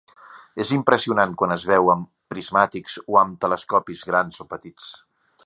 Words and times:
És 0.63 0.69
impressionant 0.77 1.35
quan 1.41 1.53
es 1.55 1.65
veu 1.71 1.91
amb 1.95 2.09
prismàtics 2.35 2.97
o 3.05 3.21
amb 3.25 3.39
telescopis 3.47 4.03
grans 4.13 4.43
o 4.47 4.49
petits. 4.57 4.91